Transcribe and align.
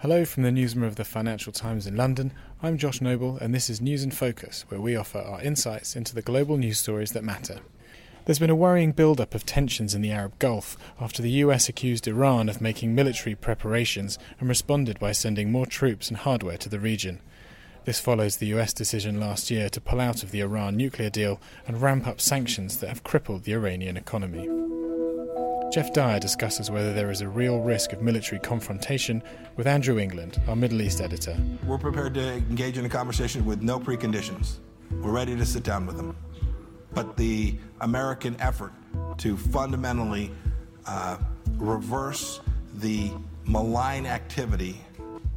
Hello 0.00 0.26
from 0.26 0.42
the 0.42 0.52
newsroom 0.52 0.84
of 0.84 0.96
the 0.96 1.06
Financial 1.06 1.54
Times 1.54 1.86
in 1.86 1.96
London. 1.96 2.30
I'm 2.62 2.76
Josh 2.76 3.00
Noble, 3.00 3.38
and 3.38 3.54
this 3.54 3.70
is 3.70 3.80
News 3.80 4.04
in 4.04 4.10
Focus, 4.10 4.66
where 4.68 4.78
we 4.78 4.94
offer 4.94 5.18
our 5.18 5.40
insights 5.40 5.96
into 5.96 6.14
the 6.14 6.20
global 6.20 6.58
news 6.58 6.78
stories 6.78 7.12
that 7.12 7.24
matter. 7.24 7.60
There's 8.26 8.38
been 8.38 8.50
a 8.50 8.54
worrying 8.54 8.92
build 8.92 9.22
up 9.22 9.34
of 9.34 9.46
tensions 9.46 9.94
in 9.94 10.02
the 10.02 10.12
Arab 10.12 10.38
Gulf 10.38 10.76
after 11.00 11.22
the 11.22 11.30
US 11.30 11.70
accused 11.70 12.06
Iran 12.06 12.50
of 12.50 12.60
making 12.60 12.94
military 12.94 13.34
preparations 13.34 14.18
and 14.38 14.50
responded 14.50 14.98
by 14.98 15.12
sending 15.12 15.50
more 15.50 15.64
troops 15.64 16.10
and 16.10 16.18
hardware 16.18 16.58
to 16.58 16.68
the 16.68 16.78
region. 16.78 17.20
This 17.86 17.98
follows 17.98 18.36
the 18.36 18.48
US 18.48 18.74
decision 18.74 19.18
last 19.18 19.50
year 19.50 19.70
to 19.70 19.80
pull 19.80 20.02
out 20.02 20.22
of 20.22 20.30
the 20.30 20.40
Iran 20.40 20.76
nuclear 20.76 21.08
deal 21.08 21.40
and 21.66 21.80
ramp 21.80 22.06
up 22.06 22.20
sanctions 22.20 22.76
that 22.80 22.90
have 22.90 23.02
crippled 23.02 23.44
the 23.44 23.54
Iranian 23.54 23.96
economy. 23.96 24.46
Geoff 25.76 25.92
Dyer 25.92 26.18
discusses 26.18 26.70
whether 26.70 26.94
there 26.94 27.10
is 27.10 27.20
a 27.20 27.28
real 27.28 27.60
risk 27.60 27.92
of 27.92 28.00
military 28.00 28.40
confrontation 28.40 29.22
with 29.56 29.66
Andrew 29.66 29.98
England, 29.98 30.40
our 30.48 30.56
Middle 30.56 30.80
East 30.80 31.02
editor. 31.02 31.36
We're 31.66 31.76
prepared 31.76 32.14
to 32.14 32.32
engage 32.32 32.78
in 32.78 32.86
a 32.86 32.88
conversation 32.88 33.44
with 33.44 33.60
no 33.60 33.78
preconditions. 33.78 34.60
We're 35.02 35.10
ready 35.10 35.36
to 35.36 35.44
sit 35.44 35.64
down 35.64 35.84
with 35.84 35.98
them. 35.98 36.16
But 36.94 37.18
the 37.18 37.58
American 37.82 38.40
effort 38.40 38.72
to 39.18 39.36
fundamentally 39.36 40.32
uh, 40.86 41.18
reverse 41.58 42.40
the 42.76 43.10
malign 43.44 44.06
activity 44.06 44.80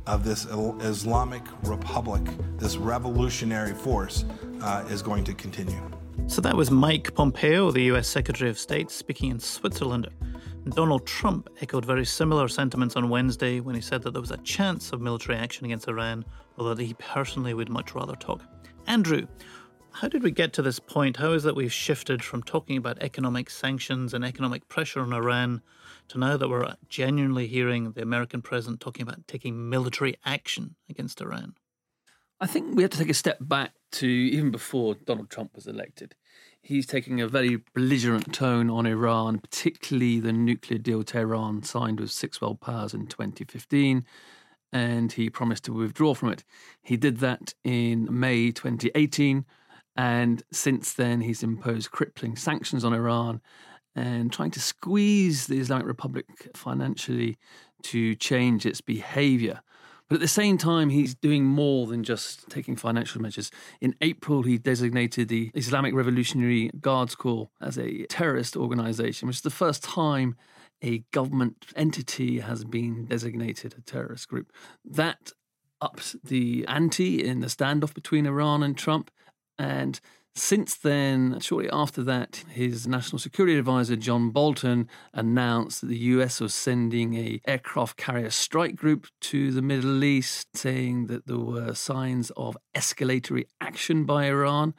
of 0.07 0.23
this 0.23 0.45
Islamic 0.45 1.43
Republic, 1.63 2.21
this 2.57 2.77
revolutionary 2.77 3.73
force, 3.73 4.23
uh, 4.61 4.85
is 4.89 5.01
going 5.01 5.25
to 5.25 5.33
continue. 5.33 5.81
So 6.27 6.39
that 6.41 6.55
was 6.55 6.71
Mike 6.71 7.13
Pompeo, 7.13 7.71
the 7.71 7.81
US 7.91 8.07
Secretary 8.07 8.49
of 8.49 8.57
State, 8.57 8.89
speaking 8.89 9.31
in 9.31 9.39
Switzerland. 9.39 10.07
Donald 10.67 11.07
Trump 11.07 11.49
echoed 11.61 11.85
very 11.85 12.05
similar 12.05 12.47
sentiments 12.47 12.95
on 12.95 13.09
Wednesday 13.09 13.59
when 13.59 13.75
he 13.75 13.81
said 13.81 14.03
that 14.03 14.11
there 14.11 14.21
was 14.21 14.31
a 14.31 14.37
chance 14.37 14.91
of 14.91 15.01
military 15.01 15.37
action 15.37 15.65
against 15.65 15.87
Iran, 15.87 16.25
although 16.57 16.75
he 16.75 16.93
personally 16.95 17.53
would 17.53 17.69
much 17.69 17.95
rather 17.95 18.15
talk. 18.15 18.43
Andrew, 18.85 19.25
how 19.91 20.07
did 20.07 20.21
we 20.21 20.31
get 20.31 20.53
to 20.53 20.61
this 20.61 20.79
point? 20.79 21.17
How 21.17 21.31
is 21.31 21.43
that 21.43 21.55
we've 21.55 21.71
shifted 21.73 22.23
from 22.23 22.43
talking 22.43 22.77
about 22.77 23.01
economic 23.01 23.49
sanctions 23.49 24.13
and 24.13 24.23
economic 24.23 24.67
pressure 24.67 24.99
on 25.01 25.13
Iran 25.13 25.61
to 26.09 26.19
now 26.19 26.37
that 26.37 26.49
we're 26.49 26.75
genuinely 26.87 27.47
hearing 27.47 27.91
the 27.93 28.01
American 28.01 28.41
president 28.41 28.79
talking 28.79 29.03
about 29.03 29.27
taking 29.27 29.69
military 29.69 30.15
action 30.25 30.75
against 30.89 31.21
Iran? 31.21 31.55
I 32.39 32.47
think 32.47 32.75
we 32.75 32.83
have 32.83 32.91
to 32.91 32.97
take 32.97 33.09
a 33.09 33.13
step 33.13 33.37
back 33.41 33.71
to 33.93 34.07
even 34.07 34.51
before 34.51 34.95
Donald 34.95 35.29
Trump 35.29 35.55
was 35.55 35.67
elected. 35.67 36.15
He's 36.61 36.85
taking 36.85 37.19
a 37.21 37.27
very 37.27 37.61
belligerent 37.73 38.33
tone 38.33 38.69
on 38.69 38.85
Iran, 38.85 39.39
particularly 39.39 40.19
the 40.19 40.33
nuclear 40.33 40.77
deal 40.77 41.03
Tehran 41.03 41.63
signed 41.63 41.99
with 41.99 42.11
six 42.11 42.41
world 42.41 42.61
powers 42.61 42.93
in 42.93 43.07
2015, 43.07 44.05
and 44.71 45.11
he 45.11 45.29
promised 45.29 45.63
to 45.65 45.73
withdraw 45.73 46.13
from 46.13 46.29
it. 46.29 46.43
He 46.83 46.97
did 46.97 47.17
that 47.19 47.53
in 47.63 48.07
May 48.11 48.51
2018, 48.51 49.45
and 49.95 50.43
since 50.51 50.93
then 50.93 51.21
he's 51.21 51.43
imposed 51.43 51.91
crippling 51.91 52.35
sanctions 52.35 52.83
on 52.83 52.93
Iran 52.93 53.41
and 53.95 54.31
trying 54.31 54.51
to 54.51 54.59
squeeze 54.59 55.47
the 55.47 55.59
Islamic 55.59 55.87
Republic 55.87 56.25
financially 56.53 57.37
to 57.83 58.15
change 58.15 58.65
its 58.65 58.81
behavior. 58.81 59.61
But 60.09 60.15
at 60.15 60.21
the 60.21 60.27
same 60.27 60.57
time, 60.57 60.89
he's 60.89 61.13
doing 61.13 61.45
more 61.45 61.85
than 61.85 62.03
just 62.03 62.49
taking 62.49 62.75
financial 62.75 63.21
measures. 63.21 63.51
In 63.79 63.95
April, 64.01 64.41
he 64.41 64.57
designated 64.57 65.27
the 65.27 65.51
Islamic 65.53 65.93
Revolutionary 65.93 66.71
Guards 66.81 67.13
Corps 67.13 67.49
as 67.61 67.77
a 67.77 68.05
terrorist 68.07 68.57
organization, 68.57 69.27
which 69.27 69.37
is 69.37 69.41
the 69.43 69.51
first 69.51 69.83
time 69.83 70.35
a 70.81 70.99
government 71.11 71.67
entity 71.75 72.39
has 72.39 72.63
been 72.63 73.05
designated 73.05 73.75
a 73.77 73.81
terrorist 73.81 74.27
group. 74.27 74.51
That 74.83 75.31
ups 75.79 76.15
the 76.23 76.65
ante 76.67 77.23
in 77.23 77.41
the 77.41 77.47
standoff 77.47 77.93
between 77.93 78.25
Iran 78.25 78.63
and 78.63 78.77
Trump. 78.77 79.11
And 79.57 79.99
since 80.35 80.75
then, 80.75 81.39
shortly 81.39 81.69
after 81.71 82.03
that, 82.03 82.43
his 82.49 82.87
national 82.87 83.19
security 83.19 83.57
advisor 83.57 83.95
John 83.95 84.29
Bolton 84.29 84.87
announced 85.13 85.81
that 85.81 85.87
the 85.87 85.97
US 85.97 86.39
was 86.39 86.53
sending 86.53 87.15
a 87.15 87.41
aircraft 87.45 87.97
carrier 87.97 88.29
strike 88.29 88.75
group 88.75 89.07
to 89.21 89.51
the 89.51 89.61
Middle 89.61 90.03
East, 90.03 90.47
saying 90.55 91.07
that 91.07 91.27
there 91.27 91.37
were 91.37 91.73
signs 91.73 92.31
of 92.37 92.57
escalatory 92.75 93.45
action 93.59 94.05
by 94.05 94.25
Iran. 94.27 94.73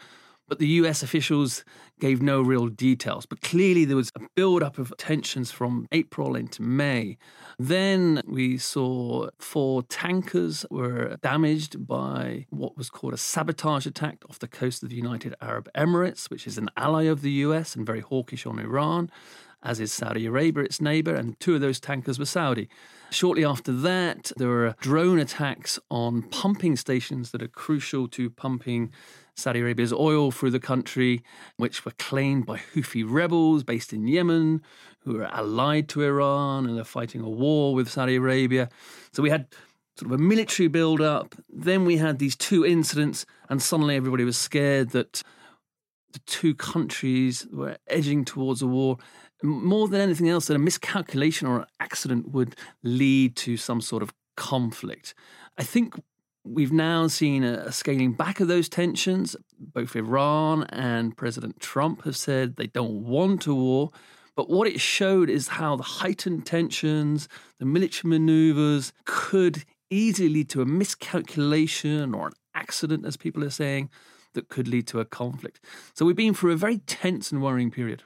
But 0.50 0.58
the 0.58 0.66
US 0.66 1.04
officials 1.04 1.64
gave 2.00 2.20
no 2.20 2.42
real 2.42 2.66
details. 2.66 3.24
But 3.24 3.40
clearly, 3.40 3.84
there 3.84 3.96
was 3.96 4.10
a 4.16 4.20
build 4.34 4.64
up 4.64 4.78
of 4.78 4.92
tensions 4.98 5.52
from 5.52 5.86
April 5.92 6.34
into 6.34 6.60
May. 6.60 7.18
Then 7.56 8.20
we 8.26 8.58
saw 8.58 9.28
four 9.38 9.84
tankers 9.84 10.66
were 10.68 11.16
damaged 11.22 11.86
by 11.86 12.46
what 12.50 12.76
was 12.76 12.90
called 12.90 13.14
a 13.14 13.16
sabotage 13.16 13.86
attack 13.86 14.24
off 14.28 14.40
the 14.40 14.48
coast 14.48 14.82
of 14.82 14.88
the 14.88 14.96
United 14.96 15.36
Arab 15.40 15.68
Emirates, 15.76 16.28
which 16.28 16.48
is 16.48 16.58
an 16.58 16.68
ally 16.76 17.04
of 17.04 17.22
the 17.22 17.30
US 17.46 17.76
and 17.76 17.86
very 17.86 18.00
hawkish 18.00 18.44
on 18.44 18.58
Iran 18.58 19.08
as 19.62 19.78
is 19.78 19.92
Saudi 19.92 20.26
Arabia, 20.26 20.64
its 20.64 20.80
neighbor, 20.80 21.14
and 21.14 21.38
two 21.38 21.54
of 21.54 21.60
those 21.60 21.80
tankers 21.80 22.18
were 22.18 22.24
Saudi. 22.24 22.68
Shortly 23.10 23.44
after 23.44 23.72
that, 23.72 24.32
there 24.36 24.48
were 24.48 24.74
drone 24.80 25.18
attacks 25.18 25.78
on 25.90 26.22
pumping 26.22 26.76
stations 26.76 27.30
that 27.32 27.42
are 27.42 27.48
crucial 27.48 28.08
to 28.08 28.30
pumping 28.30 28.90
Saudi 29.40 29.60
Arabia's 29.60 29.92
oil 29.92 30.30
through 30.30 30.50
the 30.50 30.60
country, 30.60 31.22
which 31.56 31.84
were 31.84 31.92
claimed 31.98 32.46
by 32.46 32.58
Houthi 32.58 33.04
rebels 33.06 33.64
based 33.64 33.92
in 33.92 34.06
Yemen, 34.06 34.62
who 35.00 35.18
are 35.18 35.24
allied 35.24 35.88
to 35.90 36.02
Iran 36.02 36.66
and 36.66 36.78
are 36.78 36.84
fighting 36.84 37.22
a 37.22 37.28
war 37.28 37.74
with 37.74 37.88
Saudi 37.88 38.16
Arabia. 38.16 38.68
So 39.12 39.22
we 39.22 39.30
had 39.30 39.46
sort 39.96 40.12
of 40.12 40.20
a 40.20 40.22
military 40.22 40.68
build 40.68 41.00
up. 41.00 41.34
Then 41.48 41.84
we 41.84 41.96
had 41.96 42.18
these 42.18 42.36
two 42.36 42.64
incidents, 42.64 43.26
and 43.48 43.60
suddenly 43.62 43.96
everybody 43.96 44.24
was 44.24 44.36
scared 44.36 44.90
that 44.90 45.22
the 46.12 46.20
two 46.26 46.54
countries 46.54 47.46
were 47.52 47.76
edging 47.86 48.24
towards 48.24 48.62
a 48.62 48.66
war. 48.66 48.98
More 49.42 49.88
than 49.88 50.00
anything 50.00 50.28
else, 50.28 50.46
that 50.46 50.56
a 50.56 50.58
miscalculation 50.58 51.46
or 51.46 51.60
an 51.60 51.66
accident 51.80 52.30
would 52.30 52.56
lead 52.82 53.36
to 53.36 53.56
some 53.56 53.80
sort 53.80 54.02
of 54.02 54.12
conflict. 54.36 55.14
I 55.56 55.62
think 55.62 55.94
We've 56.44 56.72
now 56.72 57.06
seen 57.06 57.44
a 57.44 57.70
scaling 57.70 58.12
back 58.12 58.40
of 58.40 58.48
those 58.48 58.68
tensions. 58.68 59.36
Both 59.58 59.94
Iran 59.94 60.64
and 60.64 61.16
President 61.16 61.60
Trump 61.60 62.04
have 62.04 62.16
said 62.16 62.56
they 62.56 62.66
don't 62.66 63.04
want 63.04 63.46
a 63.46 63.54
war. 63.54 63.90
But 64.36 64.48
what 64.48 64.66
it 64.66 64.80
showed 64.80 65.28
is 65.28 65.48
how 65.48 65.76
the 65.76 65.82
heightened 65.82 66.46
tensions, 66.46 67.28
the 67.58 67.66
military 67.66 68.08
maneuvers 68.08 68.92
could 69.04 69.64
easily 69.90 70.30
lead 70.30 70.48
to 70.50 70.62
a 70.62 70.66
miscalculation 70.66 72.14
or 72.14 72.28
an 72.28 72.32
accident, 72.54 73.04
as 73.04 73.16
people 73.16 73.44
are 73.44 73.50
saying, 73.50 73.90
that 74.32 74.48
could 74.48 74.68
lead 74.68 74.86
to 74.86 75.00
a 75.00 75.04
conflict. 75.04 75.60
So 75.94 76.06
we've 76.06 76.16
been 76.16 76.34
through 76.34 76.52
a 76.52 76.56
very 76.56 76.78
tense 76.78 77.32
and 77.32 77.42
worrying 77.42 77.70
period. 77.70 78.02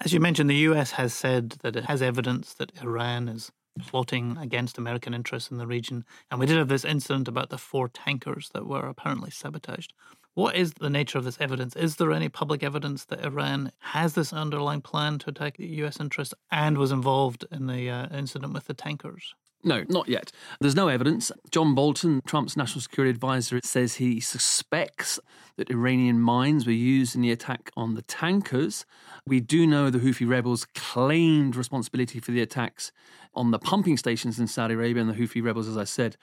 As 0.00 0.12
you 0.12 0.20
mentioned, 0.20 0.50
the 0.50 0.56
US 0.56 0.92
has 0.92 1.12
said 1.14 1.56
that 1.62 1.74
it 1.74 1.86
has 1.86 2.02
evidence 2.02 2.54
that 2.54 2.72
Iran 2.82 3.28
is 3.28 3.50
plotting 3.80 4.36
against 4.38 4.78
American 4.78 5.14
interests 5.14 5.50
in 5.50 5.58
the 5.58 5.66
region. 5.66 6.04
And 6.30 6.38
we 6.38 6.46
did 6.46 6.58
have 6.58 6.68
this 6.68 6.84
incident 6.84 7.28
about 7.28 7.50
the 7.50 7.58
four 7.58 7.88
tankers 7.88 8.50
that 8.52 8.66
were 8.66 8.86
apparently 8.86 9.30
sabotaged. 9.30 9.92
What 10.34 10.56
is 10.56 10.72
the 10.74 10.88
nature 10.88 11.18
of 11.18 11.24
this 11.24 11.40
evidence? 11.40 11.76
Is 11.76 11.96
there 11.96 12.12
any 12.12 12.30
public 12.30 12.62
evidence 12.62 13.04
that 13.06 13.24
Iran 13.24 13.70
has 13.80 14.14
this 14.14 14.32
underlying 14.32 14.80
plan 14.80 15.18
to 15.20 15.30
attack 15.30 15.56
US 15.58 16.00
interests 16.00 16.34
and 16.50 16.78
was 16.78 16.90
involved 16.90 17.44
in 17.50 17.66
the 17.66 17.90
uh, 17.90 18.08
incident 18.16 18.54
with 18.54 18.66
the 18.66 18.74
tankers? 18.74 19.34
No, 19.64 19.84
not 19.88 20.08
yet. 20.08 20.32
There's 20.60 20.74
no 20.74 20.88
evidence. 20.88 21.30
John 21.50 21.74
Bolton, 21.74 22.20
Trump's 22.26 22.56
national 22.56 22.80
security 22.80 23.10
advisor, 23.10 23.60
says 23.62 23.94
he 23.94 24.18
suspects 24.18 25.20
that 25.56 25.70
Iranian 25.70 26.20
mines 26.20 26.66
were 26.66 26.72
used 26.72 27.14
in 27.14 27.22
the 27.22 27.30
attack 27.30 27.70
on 27.76 27.94
the 27.94 28.02
tankers. 28.02 28.84
We 29.26 29.40
do 29.40 29.66
know 29.66 29.88
the 29.88 30.00
Houthi 30.00 30.28
rebels 30.28 30.66
claimed 30.74 31.54
responsibility 31.54 32.18
for 32.18 32.32
the 32.32 32.42
attacks 32.42 32.90
on 33.34 33.52
the 33.52 33.58
pumping 33.58 33.96
stations 33.96 34.40
in 34.40 34.48
Saudi 34.48 34.74
Arabia, 34.74 35.02
and 35.02 35.10
the 35.10 35.14
Houthi 35.14 35.42
rebels, 35.42 35.68
as 35.68 35.76
I 35.76 35.84
said, 35.84 36.16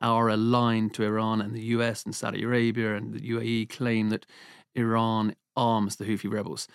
are 0.00 0.28
aligned 0.28 0.94
to 0.94 1.04
Iran, 1.04 1.40
and 1.42 1.54
the 1.54 1.62
US 1.62 2.04
and 2.04 2.14
Saudi 2.14 2.44
Arabia 2.44 2.94
and 2.96 3.12
the 3.12 3.20
UAE 3.20 3.68
claim 3.68 4.08
that 4.08 4.26
Iran 4.74 5.34
arms 5.56 5.96
the 5.96 6.04
Houthi 6.04 6.30
rebels. 6.30 6.68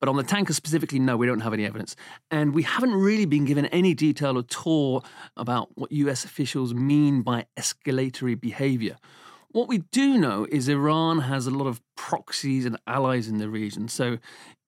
But 0.00 0.08
on 0.08 0.16
the 0.16 0.22
tanker 0.22 0.52
specifically, 0.52 0.98
no, 0.98 1.16
we 1.16 1.26
don't 1.26 1.40
have 1.40 1.52
any 1.52 1.66
evidence. 1.66 1.96
And 2.30 2.54
we 2.54 2.62
haven't 2.62 2.94
really 2.94 3.26
been 3.26 3.44
given 3.44 3.66
any 3.66 3.94
detail 3.94 4.38
at 4.38 4.66
all 4.66 5.04
about 5.36 5.70
what 5.74 5.92
US 5.92 6.24
officials 6.24 6.74
mean 6.74 7.22
by 7.22 7.46
escalatory 7.56 8.40
behavior. 8.40 8.96
What 9.50 9.68
we 9.68 9.78
do 9.78 10.18
know 10.18 10.46
is 10.50 10.68
Iran 10.68 11.20
has 11.20 11.46
a 11.46 11.50
lot 11.50 11.66
of 11.66 11.80
proxies 11.96 12.66
and 12.66 12.76
allies 12.86 13.28
in 13.28 13.38
the 13.38 13.48
region. 13.48 13.88
So 13.88 14.18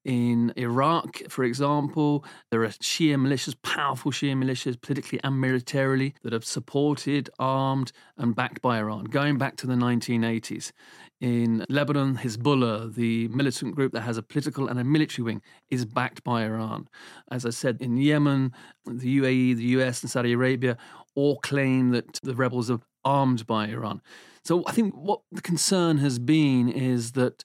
in 0.04 0.52
Iraq, 0.56 1.22
for 1.28 1.44
example, 1.44 2.24
there 2.50 2.62
are 2.62 2.68
Shia 2.68 3.16
militias, 3.16 3.54
powerful 3.62 4.10
Shia 4.10 4.34
militias, 4.34 4.80
politically 4.80 5.20
and 5.22 5.40
militarily, 5.40 6.14
that 6.22 6.32
have 6.32 6.44
supported, 6.44 7.28
armed, 7.38 7.92
and 8.16 8.34
backed 8.34 8.62
by 8.62 8.78
Iran, 8.78 9.04
going 9.04 9.36
back 9.36 9.56
to 9.56 9.66
the 9.66 9.74
1980s. 9.74 10.72
In 11.20 11.66
Lebanon, 11.68 12.16
Hezbollah, 12.16 12.94
the 12.94 13.28
militant 13.28 13.74
group 13.74 13.92
that 13.92 14.00
has 14.00 14.16
a 14.16 14.22
political 14.22 14.68
and 14.68 14.80
a 14.80 14.84
military 14.84 15.22
wing, 15.22 15.42
is 15.68 15.84
backed 15.84 16.24
by 16.24 16.44
Iran. 16.44 16.88
As 17.30 17.44
I 17.44 17.50
said, 17.50 17.76
in 17.80 17.98
Yemen, 17.98 18.52
the 18.86 19.18
UAE, 19.18 19.56
the 19.56 19.64
US, 19.80 20.00
and 20.00 20.10
Saudi 20.10 20.32
Arabia 20.32 20.78
all 21.14 21.36
claim 21.40 21.90
that 21.90 22.20
the 22.22 22.34
rebels 22.34 22.70
are 22.70 22.80
armed 23.04 23.46
by 23.46 23.68
Iran. 23.68 24.00
So 24.44 24.64
I 24.66 24.72
think 24.72 24.94
what 24.94 25.20
the 25.30 25.42
concern 25.42 25.98
has 25.98 26.18
been 26.18 26.70
is 26.70 27.12
that 27.12 27.44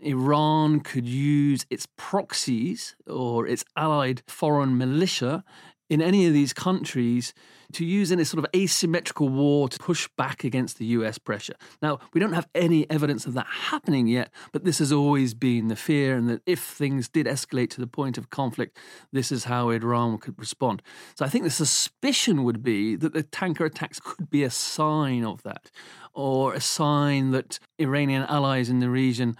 Iran 0.00 0.80
could 0.80 1.06
use 1.06 1.64
its 1.70 1.86
proxies 1.96 2.96
or 3.06 3.46
its 3.46 3.64
allied 3.76 4.22
foreign 4.26 4.76
militia 4.76 5.44
in 5.92 6.00
any 6.00 6.26
of 6.26 6.32
these 6.32 6.54
countries 6.54 7.34
to 7.74 7.84
use 7.84 8.10
in 8.10 8.18
a 8.18 8.24
sort 8.24 8.42
of 8.42 8.50
asymmetrical 8.56 9.28
war 9.28 9.68
to 9.68 9.78
push 9.78 10.08
back 10.16 10.42
against 10.42 10.78
the 10.78 10.86
US 10.86 11.18
pressure. 11.18 11.52
Now, 11.82 11.98
we 12.14 12.20
don't 12.20 12.32
have 12.32 12.48
any 12.54 12.88
evidence 12.90 13.26
of 13.26 13.34
that 13.34 13.46
happening 13.46 14.06
yet, 14.06 14.30
but 14.52 14.64
this 14.64 14.78
has 14.78 14.90
always 14.90 15.34
been 15.34 15.68
the 15.68 15.76
fear, 15.76 16.16
and 16.16 16.30
that 16.30 16.40
if 16.46 16.60
things 16.60 17.10
did 17.10 17.26
escalate 17.26 17.68
to 17.70 17.80
the 17.82 17.86
point 17.86 18.16
of 18.16 18.30
conflict, 18.30 18.78
this 19.12 19.30
is 19.30 19.44
how 19.44 19.68
Iran 19.68 20.16
could 20.16 20.38
respond. 20.38 20.80
So 21.14 21.26
I 21.26 21.28
think 21.28 21.44
the 21.44 21.50
suspicion 21.50 22.42
would 22.44 22.62
be 22.62 22.96
that 22.96 23.12
the 23.12 23.22
tanker 23.22 23.66
attacks 23.66 24.00
could 24.00 24.30
be 24.30 24.44
a 24.44 24.50
sign 24.50 25.26
of 25.26 25.42
that, 25.42 25.70
or 26.14 26.54
a 26.54 26.60
sign 26.60 27.32
that 27.32 27.58
Iranian 27.78 28.22
allies 28.22 28.70
in 28.70 28.80
the 28.80 28.88
region 28.88 29.36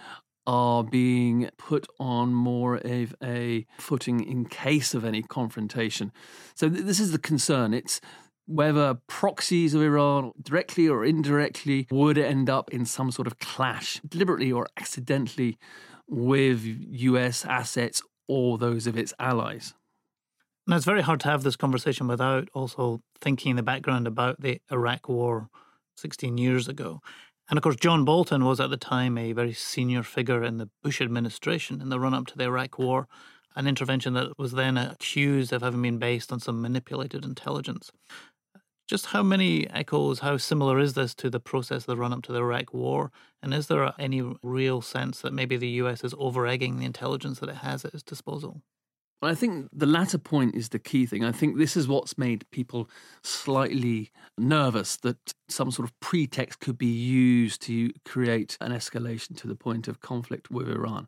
are 0.46 0.82
being 0.82 1.48
put 1.56 1.86
on 2.00 2.32
more 2.32 2.76
of 2.76 3.14
a 3.22 3.66
footing 3.78 4.24
in 4.24 4.44
case 4.44 4.94
of 4.94 5.04
any 5.04 5.22
confrontation. 5.22 6.12
So 6.54 6.68
th- 6.68 6.84
this 6.84 7.00
is 7.00 7.12
the 7.12 7.18
concern. 7.18 7.74
It's 7.74 8.00
whether 8.46 8.98
proxies 9.06 9.74
of 9.74 9.82
Iran, 9.82 10.32
directly 10.40 10.88
or 10.88 11.04
indirectly, 11.04 11.86
would 11.90 12.18
end 12.18 12.50
up 12.50 12.70
in 12.70 12.84
some 12.84 13.10
sort 13.10 13.26
of 13.26 13.38
clash, 13.38 14.00
deliberately 14.06 14.50
or 14.50 14.66
accidentally, 14.76 15.58
with 16.08 16.62
US 16.64 17.44
assets 17.44 18.02
or 18.28 18.58
those 18.58 18.86
of 18.86 18.98
its 18.98 19.14
allies. 19.18 19.74
Now, 20.66 20.76
it's 20.76 20.84
very 20.84 21.02
hard 21.02 21.20
to 21.20 21.28
have 21.28 21.42
this 21.42 21.56
conversation 21.56 22.06
without 22.06 22.48
also 22.54 23.00
thinking 23.20 23.50
in 23.50 23.56
the 23.56 23.62
background 23.62 24.06
about 24.06 24.40
the 24.40 24.60
Iraq 24.70 25.08
War 25.08 25.48
16 25.96 26.38
years 26.38 26.68
ago. 26.68 27.00
And 27.48 27.58
of 27.58 27.62
course, 27.62 27.76
John 27.76 28.04
Bolton 28.04 28.44
was 28.44 28.60
at 28.60 28.70
the 28.70 28.76
time 28.76 29.18
a 29.18 29.32
very 29.32 29.52
senior 29.52 30.02
figure 30.02 30.42
in 30.42 30.58
the 30.58 30.70
Bush 30.82 31.00
administration 31.00 31.80
in 31.80 31.88
the 31.88 32.00
run 32.00 32.14
up 32.14 32.26
to 32.28 32.38
the 32.38 32.44
Iraq 32.44 32.78
War, 32.78 33.08
an 33.54 33.66
intervention 33.66 34.14
that 34.14 34.38
was 34.38 34.52
then 34.52 34.78
accused 34.78 35.52
of 35.52 35.62
having 35.62 35.82
been 35.82 35.98
based 35.98 36.32
on 36.32 36.40
some 36.40 36.62
manipulated 36.62 37.24
intelligence. 37.24 37.90
Just 38.88 39.06
how 39.06 39.22
many 39.22 39.68
echoes, 39.70 40.20
how 40.20 40.36
similar 40.36 40.78
is 40.78 40.94
this 40.94 41.14
to 41.16 41.30
the 41.30 41.40
process 41.40 41.82
of 41.82 41.86
the 41.86 41.96
run 41.96 42.12
up 42.12 42.22
to 42.22 42.32
the 42.32 42.40
Iraq 42.40 42.74
War? 42.74 43.10
And 43.42 43.54
is 43.54 43.66
there 43.66 43.92
any 43.98 44.22
real 44.42 44.80
sense 44.80 45.20
that 45.20 45.32
maybe 45.32 45.56
the 45.56 45.68
US 45.68 46.04
is 46.04 46.14
over 46.18 46.46
egging 46.46 46.78
the 46.78 46.86
intelligence 46.86 47.40
that 47.40 47.48
it 47.48 47.56
has 47.56 47.84
at 47.84 47.94
its 47.94 48.02
disposal? 48.02 48.62
I 49.22 49.34
think 49.34 49.68
the 49.72 49.86
latter 49.86 50.18
point 50.18 50.54
is 50.54 50.70
the 50.70 50.78
key 50.78 51.06
thing. 51.06 51.24
I 51.24 51.32
think 51.32 51.56
this 51.56 51.76
is 51.76 51.86
what's 51.86 52.18
made 52.18 52.44
people 52.50 52.90
slightly 53.22 54.10
nervous 54.36 54.96
that 54.98 55.34
some 55.48 55.70
sort 55.70 55.88
of 55.88 55.98
pretext 56.00 56.60
could 56.60 56.76
be 56.76 56.86
used 56.86 57.62
to 57.62 57.92
create 58.04 58.58
an 58.60 58.72
escalation 58.72 59.36
to 59.38 59.46
the 59.46 59.54
point 59.54 59.86
of 59.86 60.00
conflict 60.00 60.50
with 60.50 60.68
Iran. 60.68 61.06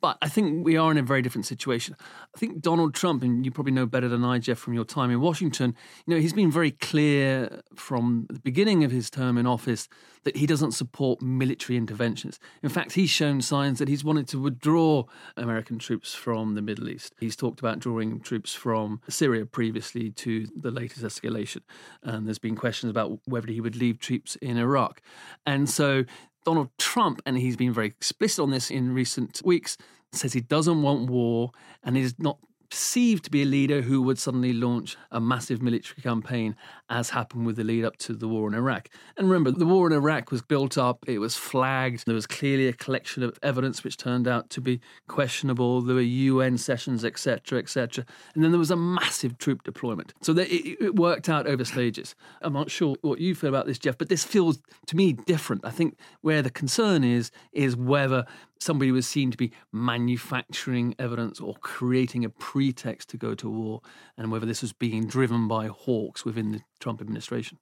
But 0.00 0.18
I 0.22 0.28
think 0.28 0.64
we 0.64 0.76
are 0.76 0.90
in 0.90 0.98
a 0.98 1.02
very 1.02 1.22
different 1.22 1.46
situation. 1.46 1.96
I 2.34 2.38
think 2.38 2.60
Donald 2.60 2.94
Trump, 2.94 3.22
and 3.22 3.44
you 3.44 3.50
probably 3.50 3.72
know 3.72 3.86
better 3.86 4.08
than 4.08 4.24
I, 4.24 4.38
Geoff, 4.38 4.58
from 4.58 4.74
your 4.74 4.84
time 4.84 5.10
in 5.10 5.20
Washington, 5.20 5.74
you 6.06 6.14
know, 6.14 6.20
he's 6.20 6.32
been 6.32 6.50
very 6.50 6.70
clear 6.70 7.62
from 7.74 8.26
the 8.30 8.40
beginning 8.40 8.84
of 8.84 8.90
his 8.90 9.10
term 9.10 9.38
in 9.38 9.46
office 9.46 9.88
that 10.24 10.36
he 10.36 10.46
doesn't 10.46 10.72
support 10.72 11.22
military 11.22 11.76
interventions. 11.76 12.38
In 12.62 12.68
fact, 12.68 12.92
he's 12.92 13.10
shown 13.10 13.40
signs 13.40 13.78
that 13.78 13.88
he's 13.88 14.04
wanted 14.04 14.28
to 14.28 14.38
withdraw 14.40 15.04
American 15.36 15.78
troops 15.78 16.14
from 16.14 16.54
the 16.54 16.62
Middle 16.62 16.88
East. 16.88 17.14
He's 17.18 17.36
talked 17.36 17.60
about 17.60 17.78
drawing 17.78 18.20
troops 18.20 18.52
from 18.52 19.00
Syria 19.08 19.46
previously 19.46 20.10
to 20.10 20.46
the 20.54 20.70
latest 20.70 21.02
escalation. 21.02 21.62
And 22.02 22.26
there's 22.26 22.38
been 22.38 22.56
questions 22.56 22.90
about 22.90 23.20
whether 23.24 23.46
he 23.46 23.60
would 23.60 23.76
leave 23.76 24.00
troops 24.00 24.36
in 24.36 24.58
Iraq. 24.58 25.00
And 25.46 25.68
so 25.68 26.04
Donald 26.48 26.70
Trump, 26.78 27.20
and 27.26 27.36
he's 27.36 27.56
been 27.56 27.74
very 27.74 27.88
explicit 27.88 28.42
on 28.42 28.50
this 28.50 28.70
in 28.70 28.94
recent 28.94 29.42
weeks, 29.44 29.76
says 30.12 30.32
he 30.32 30.40
doesn't 30.40 30.80
want 30.80 31.10
war 31.10 31.50
and 31.82 31.94
is 31.94 32.14
not 32.18 32.38
perceived 32.70 33.24
to 33.24 33.30
be 33.30 33.42
a 33.42 33.46
leader 33.46 33.82
who 33.82 34.02
would 34.02 34.18
suddenly 34.18 34.52
launch 34.52 34.96
a 35.10 35.20
massive 35.20 35.62
military 35.62 36.02
campaign, 36.02 36.56
as 36.90 37.10
happened 37.10 37.46
with 37.46 37.56
the 37.56 37.64
lead 37.64 37.84
up 37.84 37.96
to 37.96 38.14
the 38.14 38.28
war 38.28 38.48
in 38.48 38.54
Iraq. 38.54 38.88
And 39.16 39.28
remember, 39.28 39.50
the 39.50 39.66
war 39.66 39.86
in 39.86 39.92
Iraq 39.92 40.30
was 40.30 40.42
built 40.42 40.76
up, 40.76 41.04
it 41.06 41.18
was 41.18 41.36
flagged, 41.36 42.04
there 42.06 42.14
was 42.14 42.26
clearly 42.26 42.68
a 42.68 42.72
collection 42.72 43.22
of 43.22 43.38
evidence 43.42 43.84
which 43.84 43.96
turned 43.96 44.28
out 44.28 44.50
to 44.50 44.60
be 44.60 44.80
questionable, 45.06 45.80
there 45.80 45.94
were 45.94 46.02
UN 46.02 46.58
sessions, 46.58 47.04
etc., 47.04 47.58
etc. 47.58 48.04
And 48.34 48.44
then 48.44 48.50
there 48.50 48.58
was 48.58 48.70
a 48.70 48.76
massive 48.76 49.38
troop 49.38 49.62
deployment. 49.62 50.12
So 50.22 50.32
it, 50.32 50.48
it 50.80 50.94
worked 50.96 51.28
out 51.28 51.46
over 51.46 51.64
stages. 51.64 52.14
I'm 52.42 52.52
not 52.52 52.70
sure 52.70 52.96
what 53.02 53.20
you 53.20 53.34
feel 53.34 53.48
about 53.48 53.66
this, 53.66 53.78
Geoff, 53.78 53.98
but 53.98 54.08
this 54.08 54.24
feels 54.24 54.58
to 54.86 54.96
me 54.96 55.12
different. 55.12 55.64
I 55.64 55.70
think 55.70 55.98
where 56.20 56.42
the 56.42 56.50
concern 56.50 57.04
is, 57.04 57.30
is 57.52 57.76
whether 57.76 58.26
somebody 58.60 58.90
was 58.90 59.06
seen 59.06 59.30
to 59.30 59.36
be 59.36 59.52
manufacturing 59.72 60.94
evidence 60.98 61.40
or 61.40 61.54
creating 61.56 62.24
a 62.24 62.30
pretext 62.30 63.08
to 63.10 63.16
go 63.16 63.34
to 63.34 63.48
war, 63.48 63.80
and 64.16 64.30
whether 64.30 64.46
this 64.46 64.62
was 64.62 64.72
being 64.72 65.06
driven 65.06 65.48
by 65.48 65.66
hawks 65.66 66.24
within 66.24 66.52
the 66.52 66.60
Trump 66.80 67.00
administration. 67.00 67.58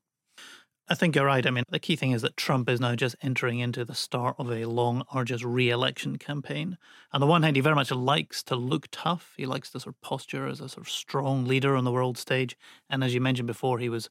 I 0.88 0.94
think 0.94 1.16
you're 1.16 1.26
right. 1.26 1.44
I 1.44 1.50
mean, 1.50 1.64
the 1.68 1.80
key 1.80 1.96
thing 1.96 2.12
is 2.12 2.22
that 2.22 2.36
Trump 2.36 2.68
is 2.68 2.80
now 2.80 2.94
just 2.94 3.16
entering 3.20 3.58
into 3.58 3.84
the 3.84 3.94
start 3.94 4.36
of 4.38 4.52
a 4.52 4.66
long, 4.66 5.02
arduous 5.10 5.42
re 5.42 5.68
election 5.68 6.16
campaign. 6.16 6.78
On 7.12 7.20
the 7.20 7.26
one 7.26 7.42
hand, 7.42 7.56
he 7.56 7.62
very 7.62 7.74
much 7.74 7.90
likes 7.90 8.40
to 8.44 8.54
look 8.54 8.86
tough. 8.92 9.34
He 9.36 9.46
likes 9.46 9.68
to 9.70 9.80
sort 9.80 9.96
of 9.96 10.00
posture 10.00 10.46
as 10.46 10.60
a 10.60 10.68
sort 10.68 10.86
of 10.86 10.92
strong 10.92 11.44
leader 11.44 11.74
on 11.74 11.82
the 11.82 11.90
world 11.90 12.16
stage. 12.16 12.56
And 12.88 13.02
as 13.02 13.14
you 13.14 13.20
mentioned 13.20 13.48
before, 13.48 13.80
he 13.80 13.88
was 13.88 14.08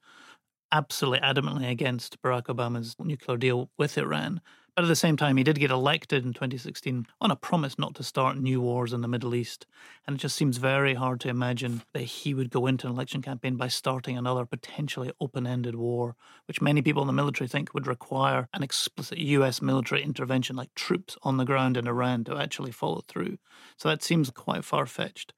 absolutely 0.76 1.20
adamantly 1.20 1.70
against 1.70 2.22
Barack 2.22 2.48
Obama's 2.48 2.98
nuclear 3.00 3.38
deal 3.38 3.70
with 3.78 3.98
Iran. 3.98 4.42
But 4.76 4.84
at 4.84 4.90
the 4.90 4.96
same 4.98 5.16
time, 5.16 5.38
he 5.38 5.44
did 5.46 5.58
get 5.58 5.72
elected 5.72 6.26
in 6.26 6.34
2016 6.34 7.08
on 7.22 7.32
a 7.32 7.36
promise 7.38 7.80
not 7.80 7.96
to 7.96 8.04
start 8.04 8.38
new 8.38 8.60
wars 8.60 8.92
in 8.92 9.00
the 9.00 9.08
Middle 9.08 9.34
East. 9.34 9.66
And 10.06 10.18
it 10.18 10.20
just 10.20 10.36
seems 10.36 10.58
very 10.58 10.96
hard 10.96 11.22
to 11.22 11.30
imagine 11.30 11.84
that 11.94 12.02
he 12.02 12.34
would 12.34 12.50
go 12.50 12.68
into 12.68 12.88
an 12.88 12.94
election 12.94 13.22
campaign 13.22 13.56
by 13.56 13.70
starting 13.70 14.18
another 14.18 14.46
potentially 14.46 15.14
open 15.22 15.48
ended 15.48 15.76
war, 15.76 16.18
which 16.46 16.62
many 16.62 16.82
people 16.82 17.02
in 17.04 17.08
the 17.08 17.14
military 17.14 17.48
think 17.48 17.74
would 17.74 17.88
require 17.88 18.50
an 18.54 18.64
explicit 18.64 19.18
US 19.18 19.62
military 19.62 20.04
intervention, 20.04 20.58
like 20.58 20.76
troops 20.76 21.16
on 21.24 21.38
the 21.38 21.46
ground 21.46 21.78
in 21.78 21.88
Iran, 21.88 22.26
to 22.26 22.36
actually 22.36 22.74
follow 22.74 23.02
through. 23.08 23.38
So 23.78 23.88
that 23.88 24.04
seems 24.04 24.30
quite 24.30 24.66
far 24.66 24.86
fetched. 24.88 25.32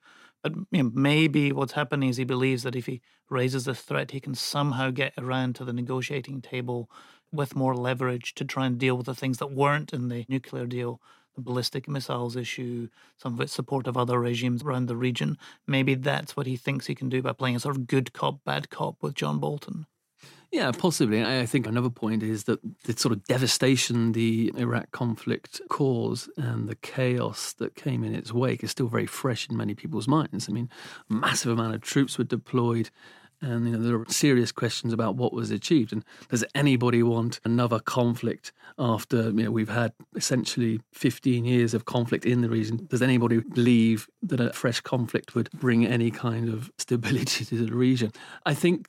But 0.43 0.53
you 0.71 0.83
know, 0.83 0.91
maybe 0.93 1.51
what's 1.51 1.73
happening 1.73 2.09
is 2.09 2.17
he 2.17 2.23
believes 2.23 2.63
that 2.63 2.75
if 2.75 2.85
he 2.85 3.01
raises 3.29 3.65
the 3.65 3.75
threat, 3.75 4.11
he 4.11 4.19
can 4.19 4.35
somehow 4.35 4.91
get 4.91 5.17
Iran 5.17 5.53
to 5.53 5.65
the 5.65 5.73
negotiating 5.73 6.41
table 6.41 6.89
with 7.31 7.55
more 7.55 7.75
leverage 7.75 8.33
to 8.35 8.45
try 8.45 8.65
and 8.65 8.77
deal 8.77 8.95
with 8.95 9.07
the 9.07 9.15
things 9.15 9.37
that 9.39 9.51
weren't 9.51 9.93
in 9.93 10.07
the 10.07 10.25
nuclear 10.29 10.65
deal 10.65 11.01
the 11.37 11.41
ballistic 11.41 11.87
missiles 11.87 12.35
issue, 12.35 12.89
some 13.17 13.35
of 13.35 13.41
its 13.41 13.53
support 13.53 13.87
of 13.87 13.95
other 13.95 14.19
regimes 14.19 14.63
around 14.63 14.87
the 14.87 14.95
region. 14.97 15.37
Maybe 15.67 15.93
that's 15.93 16.35
what 16.35 16.47
he 16.47 16.57
thinks 16.57 16.87
he 16.87 16.95
can 16.95 17.09
do 17.09 17.21
by 17.21 17.31
playing 17.31 17.55
a 17.55 17.59
sort 17.59 17.77
of 17.77 17.87
good 17.87 18.11
cop, 18.11 18.43
bad 18.43 18.69
cop 18.69 19.01
with 19.01 19.13
John 19.13 19.39
Bolton. 19.39 19.85
Yeah, 20.51 20.71
possibly. 20.71 21.23
I 21.23 21.45
think 21.45 21.67
another 21.67 21.89
point 21.89 22.23
is 22.23 22.45
that 22.45 22.59
the 22.85 22.97
sort 22.97 23.11
of 23.11 23.23
devastation 23.25 24.13
the 24.13 24.53
Iraq 24.57 24.91
conflict 24.91 25.59
caused 25.69 26.29
and 26.37 26.69
the 26.69 26.75
chaos 26.75 27.53
that 27.53 27.75
came 27.75 28.03
in 28.03 28.15
its 28.15 28.31
wake 28.31 28.63
is 28.63 28.71
still 28.71 28.87
very 28.87 29.07
fresh 29.07 29.49
in 29.49 29.57
many 29.57 29.75
people's 29.75 30.07
minds. 30.07 30.47
I 30.47 30.53
mean, 30.53 30.69
a 31.09 31.13
massive 31.13 31.51
amount 31.51 31.75
of 31.75 31.81
troops 31.81 32.17
were 32.17 32.23
deployed 32.23 32.89
and 33.41 33.67
you 33.67 33.77
know, 33.77 33.83
there 33.83 33.99
are 33.99 34.05
serious 34.07 34.51
questions 34.51 34.93
about 34.93 35.15
what 35.15 35.33
was 35.33 35.51
achieved. 35.51 35.93
And 35.93 36.03
does 36.29 36.43
anybody 36.55 37.03
want 37.03 37.39
another 37.43 37.79
conflict 37.79 38.51
after 38.79 39.25
you 39.25 39.43
know 39.43 39.51
we've 39.51 39.69
had 39.69 39.93
essentially 40.15 40.79
15 40.93 41.45
years 41.45 41.73
of 41.73 41.85
conflict 41.85 42.25
in 42.25 42.41
the 42.41 42.49
region? 42.49 42.87
Does 42.89 43.01
anybody 43.01 43.39
believe 43.39 44.07
that 44.23 44.39
a 44.39 44.53
fresh 44.53 44.81
conflict 44.81 45.35
would 45.35 45.49
bring 45.51 45.85
any 45.85 46.09
kind 46.09 46.49
of 46.49 46.71
stability 46.77 47.45
to 47.45 47.65
the 47.65 47.73
region? 47.73 48.11
I 48.45 48.53
think 48.53 48.87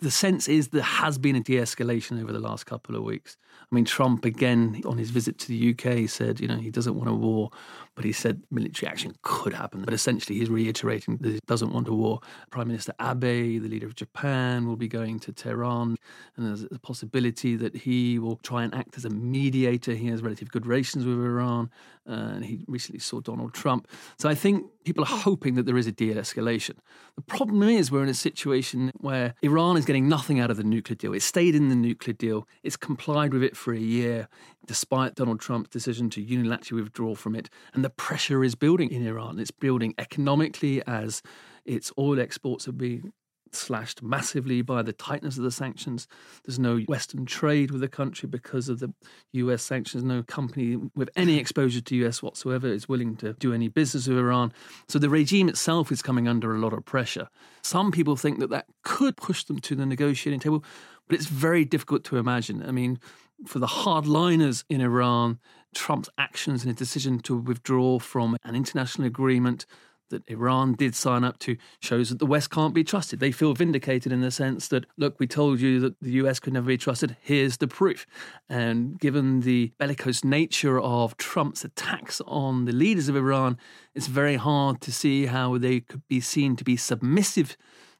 the 0.00 0.10
sense 0.10 0.48
is 0.48 0.68
there 0.68 0.82
has 0.82 1.18
been 1.18 1.36
a 1.36 1.40
de 1.40 1.56
escalation 1.56 2.20
over 2.20 2.32
the 2.32 2.40
last 2.40 2.64
couple 2.64 2.96
of 2.96 3.02
weeks. 3.02 3.36
I 3.70 3.74
mean, 3.74 3.84
Trump, 3.84 4.24
again, 4.24 4.82
on 4.84 4.98
his 4.98 5.10
visit 5.10 5.38
to 5.40 5.48
the 5.48 5.70
UK, 5.70 6.08
said, 6.08 6.40
you 6.40 6.48
know, 6.48 6.56
he 6.56 6.70
doesn't 6.70 6.94
want 6.94 7.08
a 7.08 7.14
war, 7.14 7.50
but 7.94 8.04
he 8.04 8.12
said 8.12 8.42
military 8.50 8.90
action 8.90 9.14
could 9.22 9.52
happen. 9.54 9.82
But 9.82 9.94
essentially, 9.94 10.38
he's 10.38 10.50
reiterating 10.50 11.18
that 11.18 11.32
he 11.32 11.38
doesn't 11.46 11.72
want 11.72 11.88
a 11.88 11.92
war. 11.92 12.20
Prime 12.50 12.68
Minister 12.68 12.92
Abe, 13.00 13.20
the 13.62 13.68
leader 13.68 13.86
of 13.86 13.94
Japan, 13.94 14.66
will 14.66 14.76
be 14.76 14.88
going 14.88 15.20
to 15.20 15.32
Tehran, 15.32 15.96
and 16.36 16.46
there's 16.46 16.64
a 16.64 16.78
possibility 16.78 17.56
that 17.56 17.76
he 17.76 18.18
will 18.18 18.36
try 18.36 18.62
and 18.64 18.74
act 18.74 18.96
as 18.96 19.04
a 19.04 19.10
mediator. 19.10 19.92
He 19.92 20.08
has 20.08 20.22
relatively 20.22 20.50
good 20.50 20.66
relations 20.66 21.04
with 21.04 21.16
Iran, 21.16 21.70
uh, 22.08 22.12
and 22.12 22.44
he 22.44 22.64
recently 22.66 23.00
saw 23.00 23.20
Donald 23.20 23.54
Trump. 23.54 23.88
So 24.18 24.28
I 24.28 24.34
think 24.34 24.66
people 24.84 25.04
are 25.04 25.18
hoping 25.18 25.54
that 25.54 25.66
there 25.66 25.76
is 25.76 25.86
a 25.86 25.92
de 25.92 26.12
escalation. 26.14 26.76
The 27.16 27.22
problem 27.22 27.62
is, 27.62 27.90
we're 27.90 28.02
in 28.02 28.08
a 28.08 28.14
situation 28.14 28.92
where 29.00 29.34
Iran 29.42 29.76
is 29.76 29.84
getting 29.84 30.08
nothing 30.08 30.40
out 30.40 30.50
of 30.50 30.56
the 30.56 30.64
nuclear 30.64 30.96
deal. 30.96 31.12
It 31.12 31.22
stayed 31.22 31.54
in 31.54 31.68
the 31.68 31.76
nuclear 31.76 32.14
deal, 32.14 32.46
it's 32.62 32.76
complied 32.76 33.32
with 33.32 33.42
it 33.42 33.56
for 33.56 33.72
a 33.72 33.78
year, 33.78 34.28
despite 34.66 35.14
Donald 35.14 35.40
Trump's 35.40 35.70
decision 35.70 36.10
to 36.10 36.24
unilaterally 36.24 36.82
withdraw 36.82 37.14
from 37.14 37.34
it. 37.34 37.50
And 37.74 37.84
the 37.84 37.90
pressure 37.90 38.44
is 38.44 38.54
building 38.54 38.90
in 38.90 39.06
Iran. 39.06 39.38
It's 39.38 39.50
building 39.50 39.94
economically 39.98 40.82
as 40.86 41.22
its 41.64 41.92
oil 41.98 42.20
exports 42.20 42.66
are 42.68 42.72
being 42.72 43.12
slashed 43.54 44.02
massively 44.02 44.62
by 44.62 44.82
the 44.82 44.92
tightness 44.92 45.36
of 45.36 45.44
the 45.44 45.50
sanctions. 45.50 46.08
There's 46.44 46.58
no 46.58 46.78
Western 46.80 47.26
trade 47.26 47.70
with 47.70 47.80
the 47.80 47.88
country 47.88 48.28
because 48.28 48.68
of 48.68 48.80
the 48.80 48.92
US 49.32 49.62
sanctions. 49.62 50.02
No 50.04 50.22
company 50.22 50.76
with 50.94 51.10
any 51.16 51.38
exposure 51.38 51.80
to 51.80 51.96
US 52.06 52.22
whatsoever 52.22 52.66
is 52.66 52.88
willing 52.88 53.16
to 53.16 53.34
do 53.34 53.52
any 53.52 53.68
business 53.68 54.06
with 54.06 54.18
Iran. 54.18 54.52
So 54.88 54.98
the 54.98 55.08
regime 55.10 55.48
itself 55.48 55.92
is 55.92 56.02
coming 56.02 56.28
under 56.28 56.54
a 56.54 56.58
lot 56.58 56.72
of 56.72 56.84
pressure. 56.84 57.28
Some 57.62 57.92
people 57.92 58.16
think 58.16 58.40
that 58.40 58.50
that 58.50 58.66
could 58.82 59.16
push 59.16 59.44
them 59.44 59.58
to 59.60 59.74
the 59.74 59.86
negotiating 59.86 60.40
table, 60.40 60.64
but 61.08 61.16
it's 61.16 61.26
very 61.26 61.64
difficult 61.64 62.04
to 62.04 62.16
imagine. 62.16 62.62
I 62.66 62.72
mean, 62.72 62.98
for 63.46 63.58
the 63.58 63.66
hardliners 63.66 64.64
in 64.68 64.80
Iran, 64.80 65.38
Trump's 65.74 66.10
actions 66.18 66.62
and 66.62 66.70
his 66.70 66.76
decision 66.76 67.18
to 67.20 67.36
withdraw 67.36 67.98
from 67.98 68.36
an 68.44 68.54
international 68.54 69.06
agreement 69.06 69.66
that 70.12 70.22
Iran 70.28 70.74
did 70.74 70.94
sign 70.94 71.24
up 71.24 71.40
to 71.40 71.56
shows 71.80 72.10
that 72.10 72.20
the 72.20 72.26
West 72.26 72.50
can't 72.50 72.72
be 72.74 72.84
trusted. 72.84 73.18
They 73.18 73.32
feel 73.32 73.54
vindicated 73.54 74.12
in 74.12 74.20
the 74.20 74.30
sense 74.30 74.68
that, 74.68 74.86
look, 74.96 75.18
we 75.18 75.26
told 75.26 75.60
you 75.60 75.80
that 75.80 76.00
the 76.00 76.12
US 76.12 76.38
could 76.38 76.52
never 76.52 76.68
be 76.68 76.78
trusted. 76.78 77.16
Here's 77.20 77.56
the 77.56 77.66
proof. 77.66 78.06
And 78.48 78.98
given 79.00 79.40
the 79.40 79.72
bellicose 79.78 80.22
nature 80.22 80.80
of 80.80 81.16
Trump's 81.16 81.64
attacks 81.64 82.20
on 82.26 82.66
the 82.66 82.72
leaders 82.72 83.08
of 83.08 83.16
Iran, 83.16 83.58
it's 83.94 84.06
very 84.06 84.36
hard 84.36 84.80
to 84.82 84.92
see 84.92 85.26
how 85.26 85.58
they 85.58 85.80
could 85.80 86.06
be 86.06 86.20
seen 86.20 86.54
to 86.56 86.64
be 86.64 86.76
submissive 86.76 87.56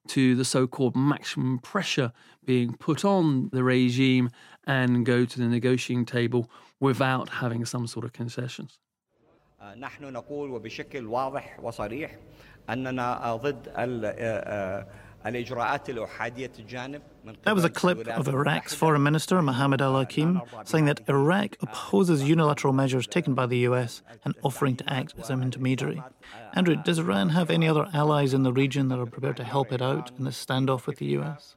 to 0.09 0.35
the 0.35 0.45
so 0.45 0.67
called 0.67 0.97
maximum 0.97 1.59
pressure 1.59 2.13
being 2.45 2.75
put 2.75 3.05
on 3.05 3.49
the 3.53 3.65
regime 3.65 4.31
and 4.67 5.07
go 5.07 5.25
to 5.25 5.39
the 5.39 5.47
negotiating 5.47 6.05
table 6.05 6.51
without 6.81 7.29
having 7.29 7.65
some 7.65 7.87
sort 7.87 8.05
of 8.05 8.13
concessions. 8.13 8.79
نحن 9.80 10.14
نقول 10.14 10.52
وبشكل 10.52 11.06
واضح 11.06 11.60
وصريح 11.64 12.16
أننا 12.70 13.36
ضد 13.36 13.72
الإجراءات 15.26 15.90
الأحادية 15.90 16.52
الجانب 16.60 17.02
That 17.44 17.56
was 17.56 17.66
a 17.66 17.70
clip 17.70 18.08
of 18.08 18.28
Iraq's 18.28 18.74
Foreign 18.74 19.04
Minister 19.04 19.42
Mohammed 19.42 19.82
Al 19.82 19.96
Hakim 19.96 20.42
saying 20.64 20.86
that 20.86 21.02
Iraq 21.10 21.58
opposes 21.62 22.24
unilateral 22.24 22.72
measures 22.74 23.08
taken 23.08 23.34
by 23.34 23.46
the 23.46 23.58
US 23.70 24.02
and 24.24 24.36
offering 24.44 24.76
to 24.78 24.94
act 24.94 25.16
as 25.20 25.30
an 25.30 25.42
intermediary. 25.42 26.02
Andrew, 26.54 26.76
does 26.76 27.00
Iran 27.00 27.30
have 27.30 27.50
any 27.50 27.68
other 27.68 27.88
allies 27.94 28.34
in 28.34 28.44
the 28.44 28.54
region 28.54 28.88
that 28.90 29.00
are 29.00 29.06
prepared 29.06 29.38
to 29.38 29.44
help 29.44 29.74
it 29.74 29.82
out 29.82 30.12
in 30.18 30.24
this 30.24 30.46
standoff 30.46 30.86
with 30.88 30.98
the 31.00 31.08
US? 31.18 31.56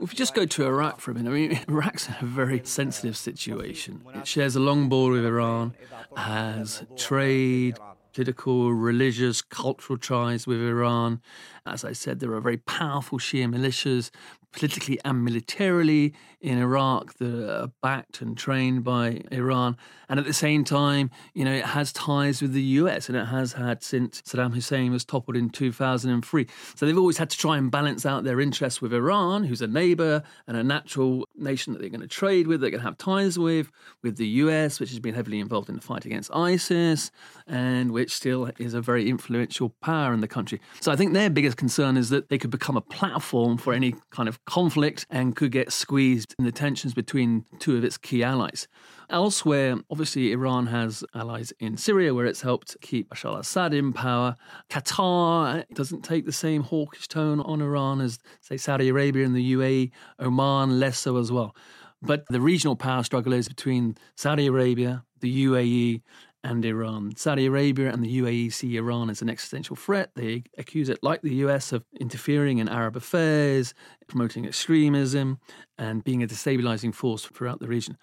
If 0.00 0.12
you 0.12 0.16
just 0.16 0.34
go 0.34 0.46
to 0.46 0.66
Iraq 0.66 1.00
for 1.00 1.10
a 1.10 1.14
minute, 1.14 1.30
I 1.30 1.32
mean, 1.32 1.60
Iraq's 1.68 2.08
in 2.08 2.14
a 2.20 2.24
very 2.24 2.60
sensitive 2.64 3.16
situation. 3.16 4.02
It 4.14 4.26
shares 4.26 4.56
a 4.56 4.60
long 4.60 4.88
border 4.88 5.16
with 5.16 5.26
Iran, 5.26 5.74
has 6.16 6.84
trade, 6.96 7.78
political, 8.12 8.72
religious, 8.72 9.42
cultural 9.42 9.98
ties 9.98 10.46
with 10.46 10.60
Iran. 10.60 11.20
As 11.66 11.84
I 11.84 11.92
said, 11.92 12.20
there 12.20 12.32
are 12.32 12.40
very 12.40 12.56
powerful 12.56 13.18
Shia 13.18 13.46
militias, 13.46 14.10
politically 14.52 14.98
and 15.04 15.24
militarily, 15.24 16.14
in 16.46 16.58
Iraq 16.58 17.14
that 17.14 17.62
are 17.62 17.72
backed 17.82 18.20
and 18.20 18.38
trained 18.38 18.84
by 18.84 19.20
Iran. 19.32 19.76
And 20.08 20.20
at 20.20 20.26
the 20.26 20.32
same 20.32 20.62
time, 20.62 21.10
you 21.34 21.44
know, 21.44 21.52
it 21.52 21.64
has 21.64 21.92
ties 21.92 22.40
with 22.40 22.52
the 22.52 22.62
US 22.62 23.08
and 23.08 23.18
it 23.18 23.24
has 23.24 23.54
had 23.54 23.82
since 23.82 24.22
Saddam 24.22 24.54
Hussein 24.54 24.92
was 24.92 25.04
toppled 25.04 25.36
in 25.36 25.50
2003. 25.50 26.46
So 26.76 26.86
they've 26.86 26.96
always 26.96 27.18
had 27.18 27.30
to 27.30 27.36
try 27.36 27.56
and 27.56 27.68
balance 27.68 28.06
out 28.06 28.22
their 28.22 28.40
interests 28.40 28.80
with 28.80 28.94
Iran, 28.94 29.42
who's 29.42 29.60
a 29.60 29.66
neighbor 29.66 30.22
and 30.46 30.56
a 30.56 30.62
natural 30.62 31.26
nation 31.34 31.72
that 31.72 31.80
they're 31.80 31.90
going 31.90 32.00
to 32.00 32.06
trade 32.06 32.46
with, 32.46 32.60
they're 32.60 32.70
going 32.70 32.80
to 32.80 32.86
have 32.86 32.96
ties 32.96 33.38
with, 33.38 33.72
with 34.04 34.16
the 34.16 34.28
US, 34.28 34.78
which 34.78 34.90
has 34.90 35.00
been 35.00 35.14
heavily 35.14 35.40
involved 35.40 35.68
in 35.68 35.74
the 35.74 35.82
fight 35.82 36.04
against 36.04 36.30
ISIS 36.32 37.10
and 37.48 37.90
which 37.90 38.14
still 38.14 38.52
is 38.58 38.74
a 38.74 38.80
very 38.80 39.08
influential 39.08 39.70
power 39.82 40.12
in 40.12 40.20
the 40.20 40.28
country. 40.28 40.60
So 40.80 40.92
I 40.92 40.96
think 40.96 41.12
their 41.12 41.30
biggest 41.30 41.56
concern 41.56 41.96
is 41.96 42.10
that 42.10 42.28
they 42.28 42.38
could 42.38 42.50
become 42.50 42.76
a 42.76 42.80
platform 42.80 43.56
for 43.56 43.72
any 43.72 43.96
kind 44.10 44.28
of 44.28 44.44
conflict 44.46 45.06
and 45.10 45.36
could 45.36 45.52
get 45.52 45.72
squeezed 45.72 46.34
in 46.38 46.44
the 46.44 46.52
tensions 46.52 46.94
between 46.94 47.44
two 47.58 47.76
of 47.76 47.84
its 47.84 47.98
key 47.98 48.22
allies. 48.22 48.68
Elsewhere, 49.10 49.76
obviously, 49.90 50.32
Iran 50.32 50.66
has 50.66 51.04
allies 51.14 51.52
in 51.60 51.76
Syria 51.76 52.14
where 52.14 52.26
it's 52.26 52.40
helped 52.40 52.76
keep 52.80 53.10
Bashar 53.10 53.26
al 53.26 53.36
Assad 53.36 53.74
in 53.74 53.92
power. 53.92 54.36
Qatar 54.70 55.64
doesn't 55.74 56.02
take 56.02 56.26
the 56.26 56.32
same 56.32 56.62
hawkish 56.62 57.06
tone 57.06 57.40
on 57.40 57.60
Iran 57.60 58.00
as, 58.00 58.18
say, 58.40 58.56
Saudi 58.56 58.88
Arabia 58.88 59.24
and 59.24 59.34
the 59.34 59.52
UAE, 59.52 59.90
Oman 60.20 60.80
less 60.80 60.98
so 60.98 61.18
as 61.18 61.30
well. 61.30 61.54
But 62.02 62.24
the 62.28 62.40
regional 62.40 62.76
power 62.76 63.02
struggle 63.02 63.32
is 63.32 63.48
between 63.48 63.96
Saudi 64.16 64.46
Arabia, 64.46 65.04
the 65.20 65.46
UAE, 65.46 66.02
and 66.46 66.64
Iran. 66.64 67.16
Saudi 67.16 67.46
Arabia 67.46 67.92
and 67.92 68.04
the 68.04 68.18
UAE 68.20 68.52
see 68.52 68.76
Iran 68.76 69.10
as 69.10 69.20
an 69.20 69.28
existential 69.28 69.74
threat. 69.74 70.10
They 70.14 70.44
accuse 70.56 70.88
it, 70.88 71.02
like 71.02 71.22
the 71.22 71.34
US, 71.46 71.72
of 71.72 71.84
interfering 71.98 72.58
in 72.58 72.68
Arab 72.68 72.96
affairs, 72.96 73.74
promoting 74.06 74.46
extremism, 74.46 75.38
and 75.76 76.04
being 76.04 76.22
a 76.22 76.26
destabilizing 76.26 76.94
force 76.94 77.24
throughout 77.24 77.58
the 77.58 77.66
region. 77.66 77.98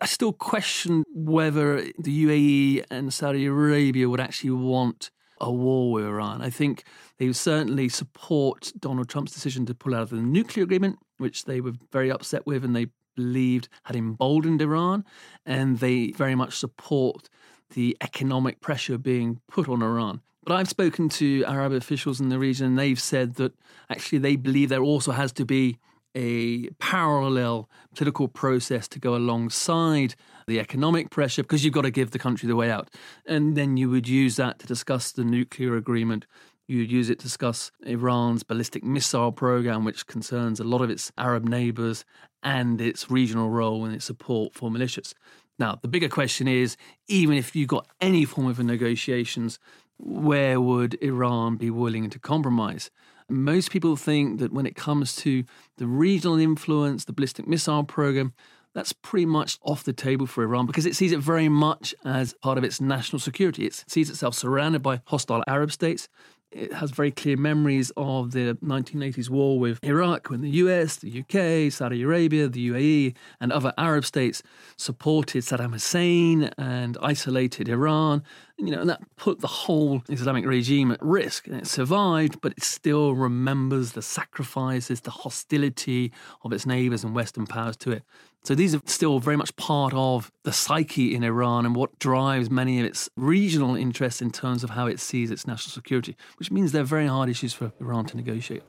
I 0.00 0.06
still 0.06 0.32
question 0.32 1.04
whether 1.14 1.82
the 1.98 2.24
UAE 2.24 2.86
and 2.90 3.12
Saudi 3.12 3.44
Arabia 3.44 4.08
would 4.08 4.20
actually 4.20 4.50
want 4.50 5.10
a 5.38 5.52
war 5.52 5.92
with 5.92 6.06
Iran. 6.06 6.40
I 6.40 6.48
think 6.48 6.84
they 7.18 7.30
certainly 7.32 7.90
support 7.90 8.72
Donald 8.78 9.10
Trump's 9.10 9.32
decision 9.32 9.66
to 9.66 9.74
pull 9.74 9.94
out 9.94 10.02
of 10.02 10.10
the 10.10 10.16
nuclear 10.16 10.64
agreement, 10.64 10.98
which 11.18 11.44
they 11.44 11.60
were 11.60 11.74
very 11.92 12.10
upset 12.10 12.46
with 12.46 12.64
and 12.64 12.74
they 12.74 12.86
believed 13.14 13.68
had 13.84 13.94
emboldened 13.96 14.62
Iran. 14.62 15.04
And 15.44 15.78
they 15.78 16.12
very 16.12 16.34
much 16.34 16.56
support 16.58 17.28
the 17.70 17.96
economic 18.00 18.60
pressure 18.60 18.98
being 18.98 19.40
put 19.48 19.68
on 19.68 19.82
Iran. 19.82 20.20
But 20.44 20.54
I've 20.54 20.68
spoken 20.68 21.08
to 21.10 21.44
Arab 21.46 21.72
officials 21.72 22.20
in 22.20 22.28
the 22.28 22.38
region, 22.38 22.66
and 22.66 22.78
they've 22.78 23.00
said 23.00 23.36
that 23.36 23.54
actually 23.88 24.18
they 24.18 24.36
believe 24.36 24.68
there 24.68 24.82
also 24.82 25.12
has 25.12 25.32
to 25.32 25.44
be 25.44 25.78
a 26.14 26.68
parallel 26.78 27.68
political 27.94 28.28
process 28.28 28.86
to 28.88 29.00
go 29.00 29.16
alongside 29.16 30.14
the 30.46 30.60
economic 30.60 31.10
pressure 31.10 31.42
because 31.42 31.64
you've 31.64 31.74
got 31.74 31.82
to 31.82 31.90
give 31.90 32.10
the 32.12 32.18
country 32.18 32.46
the 32.46 32.56
way 32.56 32.70
out. 32.70 32.90
And 33.26 33.56
then 33.56 33.76
you 33.76 33.90
would 33.90 34.06
use 34.06 34.36
that 34.36 34.58
to 34.60 34.66
discuss 34.66 35.10
the 35.12 35.24
nuclear 35.24 35.76
agreement. 35.76 36.26
You'd 36.68 36.92
use 36.92 37.10
it 37.10 37.18
to 37.18 37.24
discuss 37.24 37.72
Iran's 37.84 38.42
ballistic 38.42 38.84
missile 38.84 39.32
program, 39.32 39.84
which 39.84 40.06
concerns 40.06 40.60
a 40.60 40.64
lot 40.64 40.82
of 40.82 40.90
its 40.90 41.10
Arab 41.18 41.44
neighbors 41.44 42.04
and 42.42 42.80
its 42.80 43.10
regional 43.10 43.50
role 43.50 43.84
and 43.84 43.94
its 43.94 44.04
support 44.04 44.54
for 44.54 44.70
militias. 44.70 45.14
Now, 45.58 45.78
the 45.80 45.88
bigger 45.88 46.08
question 46.08 46.48
is 46.48 46.76
even 47.08 47.36
if 47.36 47.54
you 47.54 47.66
got 47.66 47.86
any 48.00 48.24
form 48.24 48.46
of 48.46 48.58
negotiations, 48.58 49.58
where 49.98 50.60
would 50.60 50.94
Iran 51.02 51.56
be 51.56 51.70
willing 51.70 52.10
to 52.10 52.18
compromise? 52.18 52.90
Most 53.28 53.70
people 53.70 53.96
think 53.96 54.40
that 54.40 54.52
when 54.52 54.66
it 54.66 54.76
comes 54.76 55.16
to 55.16 55.44
the 55.78 55.86
regional 55.86 56.38
influence, 56.38 57.04
the 57.04 57.12
ballistic 57.12 57.46
missile 57.46 57.84
program, 57.84 58.34
that's 58.74 58.92
pretty 58.92 59.26
much 59.26 59.58
off 59.62 59.84
the 59.84 59.92
table 59.92 60.26
for 60.26 60.42
Iran 60.42 60.66
because 60.66 60.84
it 60.84 60.96
sees 60.96 61.12
it 61.12 61.20
very 61.20 61.48
much 61.48 61.94
as 62.04 62.34
part 62.42 62.58
of 62.58 62.64
its 62.64 62.80
national 62.80 63.20
security. 63.20 63.66
It 63.66 63.84
sees 63.86 64.10
itself 64.10 64.34
surrounded 64.34 64.82
by 64.82 65.00
hostile 65.06 65.44
Arab 65.46 65.70
states 65.70 66.08
it 66.54 66.72
has 66.72 66.92
very 66.92 67.10
clear 67.10 67.36
memories 67.36 67.90
of 67.96 68.30
the 68.30 68.56
1980s 68.62 69.28
war 69.28 69.58
with 69.58 69.82
Iraq 69.82 70.30
when 70.30 70.40
the 70.40 70.50
US, 70.50 70.96
the 70.96 71.20
UK, 71.20 71.72
Saudi 71.72 72.02
Arabia, 72.02 72.48
the 72.48 72.70
UAE, 72.70 73.14
and 73.40 73.52
other 73.52 73.72
Arab 73.76 74.04
states 74.04 74.42
supported 74.76 75.42
Saddam 75.42 75.72
Hussein 75.72 76.50
and 76.56 76.96
isolated 77.02 77.68
Iran. 77.68 78.22
You 78.56 78.70
know, 78.70 78.80
and 78.80 78.88
that 78.88 79.02
put 79.16 79.40
the 79.40 79.48
whole 79.48 80.02
Islamic 80.08 80.46
regime 80.46 80.92
at 80.92 81.02
risk. 81.02 81.48
And 81.48 81.56
it 81.56 81.66
survived, 81.66 82.40
but 82.40 82.52
it 82.52 82.62
still 82.62 83.14
remembers 83.14 83.92
the 83.92 84.02
sacrifices, 84.02 85.00
the 85.00 85.10
hostility 85.10 86.12
of 86.44 86.52
its 86.52 86.64
neighbors 86.64 87.02
and 87.02 87.16
Western 87.16 87.46
powers 87.46 87.76
to 87.78 87.90
it. 87.90 88.04
So 88.43 88.55
these 88.55 88.73
are 88.73 88.81
still 88.85 89.19
very 89.19 89.35
much 89.35 89.55
part 89.57 89.93
of 89.93 90.31
the 90.43 90.53
psyche 90.53 91.13
in 91.13 91.23
Iran 91.23 91.65
and 91.65 91.75
what 91.75 91.99
drives 91.99 92.49
many 92.49 92.79
of 92.79 92.85
its 92.85 93.09
regional 93.17 93.75
interests 93.75 94.21
in 94.21 94.31
terms 94.31 94.63
of 94.63 94.71
how 94.71 94.87
it 94.87 94.99
sees 94.99 95.29
its 95.29 95.45
national 95.45 95.71
security, 95.71 96.15
which 96.37 96.49
means 96.49 96.71
they're 96.71 96.83
very 96.83 97.07
hard 97.07 97.29
issues 97.29 97.53
for 97.53 97.71
Iran 97.79 98.05
to 98.05 98.17
negotiate. 98.17 98.63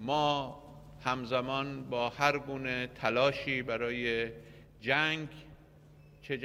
ما 0.00 0.58
همزمان 1.04 1.84
با 1.90 2.08
هر 2.08 2.38
گونه 2.38 2.86
تلاشی 2.86 3.62
برای 3.62 4.30
جنگ 4.80 5.28
At 6.30 6.40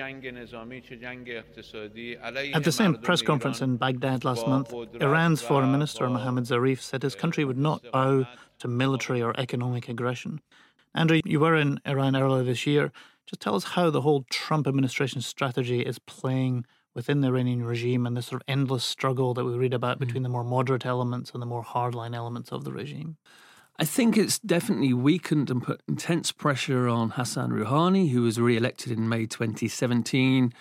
the 2.64 2.72
same 2.72 2.96
press 2.96 3.22
conference 3.22 3.62
in 3.62 3.78
Baghdad 3.78 4.26
last 4.26 4.48
month, 4.48 4.74
Iran's 5.00 5.42
foreign 5.42 5.72
minister 5.72 6.10
Mohammad 6.10 6.46
Zarif 6.46 6.82
said 6.82 7.04
his 7.04 7.14
country 7.14 7.46
would 7.46 7.60
not 7.60 7.84
bow 7.94 8.26
to 8.60 8.68
military 8.68 9.22
or 9.22 9.40
economic 9.40 9.88
aggression. 9.88 10.42
Andrew, 10.95 11.21
you 11.25 11.41
were 11.41 11.57
in 11.57 11.81
Iran 11.87 12.17
earlier 12.17 12.45
this 12.45 12.67
year. 12.67 12.93
Just 13.27 13.41
tell 13.41 13.55
us 13.55 13.65
how 13.65 13.91
the 13.91 14.03
whole 14.03 14.25
Trump 14.31 14.67
administration 14.67 15.21
strategy 15.21 15.81
is 15.81 15.99
playing 15.99 16.67
within 16.95 17.21
the 17.21 17.29
Iranian 17.29 17.65
regime 17.65 18.07
and 18.07 18.17
this 18.17 18.27
sort 18.27 18.43
of 18.43 18.45
endless 18.49 18.85
struggle 18.85 19.33
that 19.35 19.45
we 19.45 19.55
read 19.55 19.75
about 19.75 19.99
hmm. 19.99 20.05
between 20.05 20.23
the 20.23 20.29
more 20.29 20.45
moderate 20.45 20.87
elements 20.87 21.31
and 21.31 21.41
the 21.41 21.47
more 21.47 21.65
hardline 21.65 22.15
elements 22.15 22.53
of 22.53 22.65
the 22.65 22.73
regime. 22.73 23.17
I 23.79 23.85
think 23.85 24.19
it's 24.19 24.39
definitely 24.39 24.93
weakened 24.93 25.51
and 25.51 25.63
put 25.63 25.83
intense 25.89 26.31
pressure 26.31 26.89
on 26.89 27.11
Hassan 27.11 27.51
Rouhani, 27.51 28.11
who 28.11 28.23
was 28.23 28.39
re 28.39 28.57
elected 28.57 28.93
in 28.93 29.09
May 29.09 29.27
2017. 29.27 30.53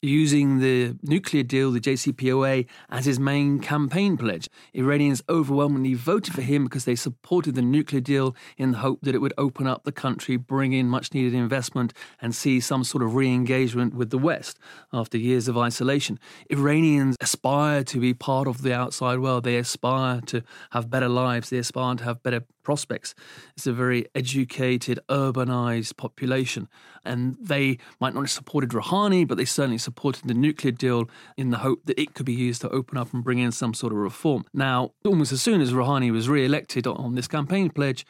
Using 0.00 0.60
the 0.60 0.96
nuclear 1.02 1.42
deal, 1.42 1.70
the 1.70 1.80
JCPOA, 1.80 2.66
as 2.88 3.04
his 3.04 3.18
main 3.18 3.58
campaign 3.58 4.16
pledge. 4.16 4.48
Iranians 4.74 5.22
overwhelmingly 5.28 5.94
voted 5.94 6.34
for 6.34 6.42
him 6.42 6.64
because 6.64 6.84
they 6.84 6.94
supported 6.94 7.54
the 7.54 7.62
nuclear 7.62 8.00
deal 8.00 8.36
in 8.56 8.72
the 8.72 8.78
hope 8.78 9.00
that 9.02 9.14
it 9.14 9.18
would 9.18 9.34
open 9.36 9.66
up 9.66 9.84
the 9.84 9.92
country, 9.92 10.36
bring 10.36 10.72
in 10.72 10.88
much 10.88 11.12
needed 11.12 11.34
investment, 11.34 11.92
and 12.20 12.34
see 12.34 12.60
some 12.60 12.84
sort 12.84 13.02
of 13.02 13.14
re 13.14 13.28
engagement 13.28 13.94
with 13.94 14.10
the 14.10 14.18
West 14.18 14.58
after 14.92 15.18
years 15.18 15.48
of 15.48 15.58
isolation. 15.58 16.18
Iranians 16.50 17.16
aspire 17.20 17.82
to 17.84 17.98
be 17.98 18.14
part 18.14 18.46
of 18.46 18.62
the 18.62 18.72
outside 18.72 19.18
world, 19.18 19.44
they 19.44 19.56
aspire 19.56 20.20
to 20.22 20.42
have 20.70 20.90
better 20.90 21.08
lives, 21.08 21.50
they 21.50 21.58
aspire 21.58 21.96
to 21.96 22.04
have 22.04 22.22
better 22.22 22.44
prospects. 22.68 23.14
It's 23.56 23.66
a 23.66 23.72
very 23.72 24.04
educated, 24.14 25.00
urbanized 25.08 25.96
population. 25.96 26.68
And 27.02 27.38
they 27.40 27.78
might 27.98 28.12
not 28.12 28.20
have 28.20 28.30
supported 28.30 28.70
Rouhani, 28.72 29.26
but 29.26 29.38
they 29.38 29.46
certainly 29.46 29.78
supported 29.88 30.28
the 30.28 30.34
nuclear 30.34 30.70
deal 30.70 31.08
in 31.38 31.48
the 31.48 31.58
hope 31.58 31.80
that 31.86 31.98
it 31.98 32.12
could 32.12 32.26
be 32.26 32.34
used 32.34 32.60
to 32.60 32.68
open 32.68 32.98
up 32.98 33.14
and 33.14 33.24
bring 33.24 33.38
in 33.38 33.50
some 33.50 33.72
sort 33.72 33.90
of 33.90 33.98
reform. 33.98 34.44
Now, 34.52 34.92
almost 35.02 35.32
as 35.32 35.40
soon 35.40 35.62
as 35.62 35.72
Rouhani 35.72 36.12
was 36.12 36.28
re 36.28 36.44
elected 36.44 36.86
on 36.86 37.14
this 37.14 37.26
campaign 37.26 37.70
pledge, 37.70 38.04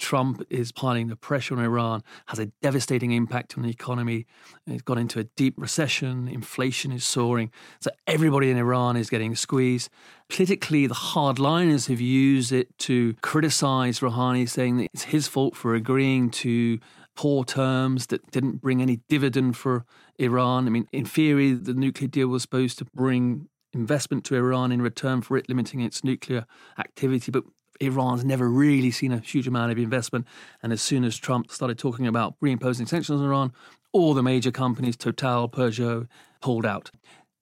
Trump 0.00 0.42
is 0.50 0.72
piling 0.72 1.06
the 1.06 1.14
pressure 1.14 1.54
on 1.56 1.62
Iran, 1.62 2.02
has 2.26 2.40
a 2.40 2.46
devastating 2.62 3.12
impact 3.12 3.56
on 3.56 3.62
the 3.62 3.70
economy. 3.70 4.26
It's 4.66 4.82
gone 4.82 4.98
into 4.98 5.20
a 5.20 5.24
deep 5.24 5.54
recession, 5.56 6.26
inflation 6.26 6.90
is 6.90 7.04
soaring. 7.04 7.52
So 7.80 7.90
everybody 8.08 8.50
in 8.50 8.56
Iran 8.56 8.96
is 8.96 9.08
getting 9.08 9.36
squeezed. 9.36 9.88
Politically, 10.28 10.88
the 10.88 10.94
hardliners 10.94 11.86
have 11.88 12.00
used 12.00 12.50
it 12.50 12.76
to 12.78 13.14
criticize 13.22 14.00
Rouhani, 14.00 14.48
saying 14.48 14.78
that 14.78 14.88
it's 14.92 15.04
his 15.04 15.28
fault 15.28 15.54
for 15.54 15.74
agreeing 15.74 16.30
to 16.30 16.80
poor 17.14 17.44
terms 17.44 18.06
that 18.06 18.30
didn't 18.30 18.62
bring 18.62 18.80
any 18.80 19.00
dividend 19.08 19.56
for 19.56 19.84
Iran. 20.20 20.66
I 20.66 20.70
mean, 20.70 20.86
in 20.92 21.04
theory, 21.04 21.52
the 21.52 21.74
nuclear 21.74 22.08
deal 22.08 22.28
was 22.28 22.42
supposed 22.42 22.78
to 22.78 22.84
bring 22.94 23.48
investment 23.72 24.24
to 24.24 24.36
Iran 24.36 24.72
in 24.72 24.82
return 24.82 25.22
for 25.22 25.36
it 25.36 25.48
limiting 25.48 25.80
its 25.80 26.04
nuclear 26.04 26.44
activity, 26.78 27.30
but 27.30 27.44
Iran's 27.80 28.24
never 28.24 28.48
really 28.48 28.90
seen 28.90 29.12
a 29.12 29.18
huge 29.18 29.48
amount 29.48 29.72
of 29.72 29.78
investment. 29.78 30.26
And 30.62 30.72
as 30.72 30.82
soon 30.82 31.04
as 31.04 31.16
Trump 31.16 31.50
started 31.50 31.78
talking 31.78 32.06
about 32.06 32.38
reimposing 32.40 32.88
sanctions 32.88 33.20
on 33.20 33.24
Iran, 33.24 33.52
all 33.92 34.14
the 34.14 34.22
major 34.22 34.50
companies, 34.50 34.96
Total, 34.96 35.48
Peugeot, 35.48 36.06
pulled 36.40 36.66
out. 36.66 36.90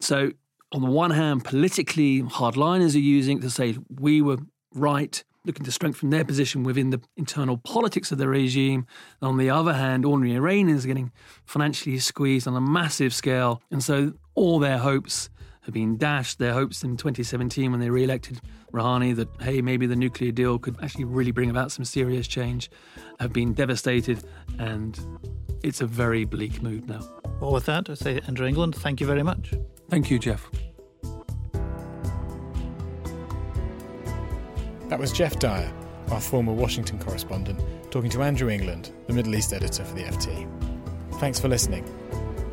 So, 0.01 0.31
on 0.73 0.83
the 0.83 0.91
one 0.91 1.11
hand, 1.11 1.45
politically, 1.45 2.23
hardliners 2.23 2.95
are 2.95 2.99
using 2.99 3.39
it 3.39 3.41
to 3.41 3.51
say 3.51 3.77
we 3.89 4.21
were 4.21 4.39
right, 4.75 5.25
looking 5.49 5.65
to 5.65 5.73
strengthen 5.73 6.11
their 6.11 6.25
position 6.25 6.63
within 6.63 6.91
the 6.91 7.01
internal 7.17 7.57
politics 7.57 8.13
of 8.13 8.19
the 8.19 8.29
regime. 8.29 8.87
On 9.21 9.39
the 9.39 9.51
other 9.51 9.73
hand, 9.73 10.05
ordinary 10.05 10.37
Iranians 10.37 10.85
are 10.85 10.89
getting 10.89 11.11
financially 11.47 11.99
squeezed 11.99 12.47
on 12.47 12.55
a 12.55 12.61
massive 12.61 13.13
scale. 13.13 13.63
And 13.71 13.83
so 13.83 14.13
all 14.35 14.61
their 14.61 14.79
hopes 14.79 15.31
have 15.63 15.75
been 15.75 15.97
dashed. 15.97 16.39
Their 16.39 16.53
hopes 16.53 16.85
in 16.85 16.97
2017 16.97 17.71
when 17.71 17.81
they 17.81 17.91
re 17.91 18.05
elected 18.05 18.41
Rouhani 18.73 19.17
that, 19.17 19.29
hey, 19.41 19.63
maybe 19.63 19.87
the 19.87 19.97
nuclear 19.97 20.31
deal 20.31 20.59
could 20.59 20.77
actually 20.83 21.05
really 21.05 21.33
bring 21.33 21.51
about 21.51 21.73
some 21.73 21.85
serious 21.85 22.29
change 22.29 22.71
have 23.19 23.33
been 23.33 23.55
devastated. 23.55 24.23
And 24.59 25.01
it's 25.65 25.81
a 25.81 25.87
very 25.87 26.25
bleak 26.27 26.63
mood 26.63 26.89
now. 26.89 27.01
Well, 27.41 27.53
with 27.53 27.65
that, 27.67 27.89
I 27.89 27.95
say, 27.95 28.21
Andrew 28.27 28.47
England, 28.47 28.77
thank 28.77 29.01
you 29.01 29.07
very 29.07 29.23
much. 29.23 29.55
Thank 29.89 30.11
you, 30.11 30.19
Geoff. 30.19 30.51
That 34.89 34.99
was 34.99 35.13
Geoff 35.13 35.39
Dyer, 35.39 35.71
our 36.11 36.21
former 36.21 36.55
Washington 36.55 36.99
correspondent, 36.99 37.61
talking 37.91 38.09
to 38.09 38.23
Andrew 38.23 38.49
England, 38.49 38.91
the 39.07 39.13
Middle 39.13 39.35
East 39.35 39.53
editor 39.53 39.85
for 39.85 39.95
the 39.95 40.05
FT. 40.05 40.49
Thanks 41.21 41.39
for 41.39 41.49
listening. 41.49 41.85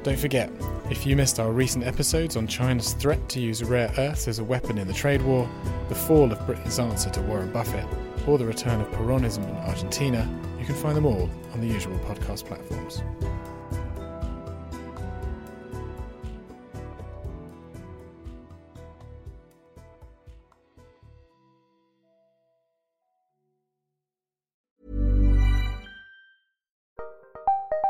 Don't 0.04 0.20
forget, 0.20 0.52
if 0.90 1.06
you 1.06 1.16
missed 1.16 1.40
our 1.40 1.54
recent 1.54 1.86
episodes 1.86 2.36
on 2.36 2.46
China's 2.46 2.92
threat 2.92 3.30
to 3.30 3.40
use 3.40 3.64
rare 3.64 3.90
earths 3.98 4.28
as 4.28 4.40
a 4.40 4.44
weapon 4.44 4.78
in 4.78 4.86
the 4.86 4.94
trade 4.94 5.22
war, 5.22 5.50
the 5.88 5.96
fall 5.96 6.30
of 6.30 6.46
Britain's 6.46 6.78
answer 6.78 7.10
to 7.12 7.22
Warren 7.22 7.54
Buffett, 7.54 7.88
or 8.28 8.38
the 8.38 8.46
return 8.46 8.82
of 8.82 8.88
Peronism 8.90 9.48
in 9.50 9.56
Argentina, 9.70 10.30
you 10.60 10.66
can 10.66 10.76
find 10.76 10.98
them 10.98 11.06
all 11.06 11.30
on 11.54 11.62
the 11.62 11.68
usual 11.68 11.98
podcast 12.00 12.44
platforms. 12.46 13.02